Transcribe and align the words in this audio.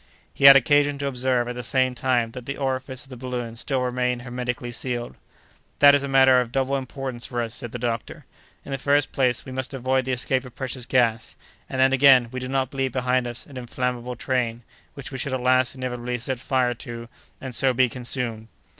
He 0.33 0.45
had 0.45 0.55
occasion 0.55 0.97
to 0.97 1.05
observe, 1.05 1.47
at 1.47 1.53
the 1.53 1.61
same 1.61 1.93
time, 1.93 2.31
that 2.31 2.47
the 2.47 2.57
orifice 2.57 3.03
of 3.03 3.09
the 3.09 3.15
balloon 3.15 3.55
still 3.55 3.81
remained 3.81 4.23
hermetically 4.23 4.71
sealed. 4.71 5.15
"That 5.77 5.93
is 5.93 6.01
a 6.01 6.07
matter 6.07 6.41
of 6.41 6.51
double 6.51 6.75
importance 6.75 7.27
for 7.27 7.39
us," 7.39 7.53
said 7.53 7.71
the 7.71 7.77
doctor; 7.77 8.25
"in 8.65 8.71
the 8.71 8.79
first 8.79 9.11
place, 9.11 9.45
we 9.45 9.55
avoid 9.55 10.05
the 10.05 10.11
escape 10.11 10.43
of 10.43 10.55
precious 10.55 10.87
gas, 10.87 11.35
and 11.69 11.79
then, 11.79 11.93
again, 11.93 12.29
we 12.31 12.39
do 12.39 12.47
not 12.47 12.73
leave 12.73 12.93
behind 12.93 13.27
us 13.27 13.45
an 13.45 13.57
inflammable 13.57 14.15
train, 14.15 14.63
which 14.95 15.11
we 15.11 15.19
should 15.19 15.35
at 15.35 15.39
last 15.39 15.75
inevitably 15.75 16.17
set 16.17 16.39
fire 16.39 16.73
to, 16.73 17.07
and 17.39 17.53
so 17.53 17.71
be 17.71 17.87
consumed." 17.87 18.47